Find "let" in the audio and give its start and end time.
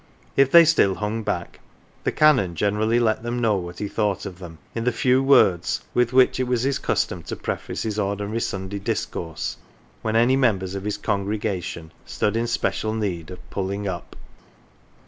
2.99-3.21